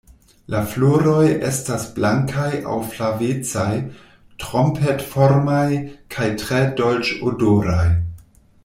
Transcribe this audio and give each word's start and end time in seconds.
La 0.51 0.59
floroj 0.69 1.25
estas 1.49 1.85
blankaj 1.97 2.47
aŭ 2.75 2.77
flavecaj, 2.95 3.69
trompet-formaj 4.45 5.67
kaj 6.17 6.33
tre 6.45 6.65
dolĉ-odoraj. 6.83 7.89